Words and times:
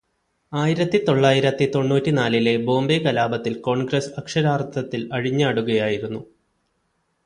ആയിരത്തി 0.51 0.99
തൊള്ളായിരത്തി 1.07 1.65
തൊണ്ണൂറ്റിനാലിലെ 1.75 2.57
ബോംബെ 2.65 2.97
കലാപത്തില് 2.97 3.61
കോണ്ഗ്രസ്സ് 3.61 4.13
അക്ഷരാര്ത്ഥത്തില് 4.17 5.07
അഴിഞ്ഞാടുകയായിരുന്നു. 5.13 6.21